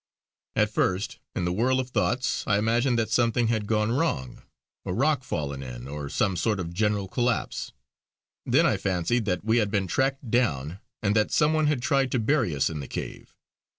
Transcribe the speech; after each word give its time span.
At 0.55 0.71
first, 0.71 1.19
in 1.35 1.45
the 1.45 1.51
whirl 1.51 1.79
of 1.79 1.91
thoughts, 1.91 2.43
I 2.47 2.57
imagined 2.57 2.97
that 2.97 3.11
something 3.11 3.49
had 3.49 3.67
gone 3.67 3.91
wrong, 3.91 4.41
a 4.83 4.91
rock 4.91 5.23
fallen 5.23 5.61
in, 5.61 5.87
or 5.87 6.09
some 6.09 6.35
sort 6.35 6.59
of 6.59 6.73
general 6.73 7.07
collapse. 7.07 7.71
Then 8.43 8.65
I 8.65 8.77
fancied 8.77 9.25
that 9.25 9.45
we 9.45 9.57
had 9.59 9.69
been 9.69 9.85
tracked 9.85 10.31
down, 10.31 10.79
and 11.03 11.15
that 11.15 11.29
some 11.29 11.53
one 11.53 11.67
had 11.67 11.83
tried 11.83 12.11
to 12.13 12.19
bury 12.19 12.55
us 12.55 12.67
in 12.67 12.79
the 12.79 12.87
cave. 12.87 13.35